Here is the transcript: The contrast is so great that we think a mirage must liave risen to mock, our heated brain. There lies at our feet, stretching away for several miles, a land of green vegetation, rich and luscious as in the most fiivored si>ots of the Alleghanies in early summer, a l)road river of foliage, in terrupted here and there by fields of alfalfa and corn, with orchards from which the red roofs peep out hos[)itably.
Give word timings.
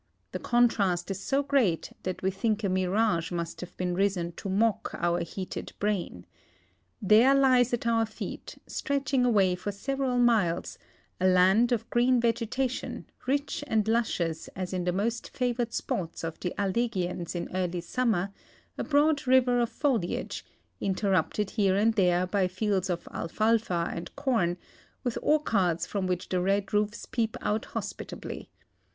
The 0.31 0.39
contrast 0.39 1.11
is 1.11 1.19
so 1.19 1.43
great 1.43 1.91
that 2.01 2.23
we 2.23 2.31
think 2.31 2.63
a 2.63 2.69
mirage 2.69 3.29
must 3.31 3.59
liave 3.59 3.95
risen 3.95 4.31
to 4.31 4.49
mock, 4.49 4.95
our 4.97 5.19
heated 5.19 5.73
brain. 5.77 6.25
There 6.99 7.35
lies 7.35 7.71
at 7.71 7.85
our 7.85 8.07
feet, 8.07 8.57
stretching 8.65 9.25
away 9.25 9.53
for 9.53 9.71
several 9.71 10.17
miles, 10.17 10.79
a 11.19 11.27
land 11.27 11.71
of 11.71 11.87
green 11.91 12.19
vegetation, 12.19 13.11
rich 13.27 13.63
and 13.67 13.87
luscious 13.87 14.47
as 14.55 14.73
in 14.73 14.85
the 14.85 14.91
most 14.91 15.31
fiivored 15.33 15.69
si>ots 15.71 16.23
of 16.23 16.39
the 16.39 16.59
Alleghanies 16.59 17.35
in 17.35 17.47
early 17.55 17.81
summer, 17.81 18.31
a 18.79 18.83
l)road 18.83 19.27
river 19.27 19.59
of 19.59 19.69
foliage, 19.69 20.43
in 20.79 20.95
terrupted 20.95 21.51
here 21.51 21.75
and 21.75 21.93
there 21.93 22.25
by 22.25 22.47
fields 22.47 22.89
of 22.89 23.07
alfalfa 23.11 23.91
and 23.93 24.15
corn, 24.15 24.57
with 25.03 25.19
orchards 25.21 25.85
from 25.85 26.07
which 26.07 26.29
the 26.29 26.41
red 26.41 26.73
roofs 26.73 27.05
peep 27.05 27.37
out 27.41 27.67
hos[)itably. 27.73 28.47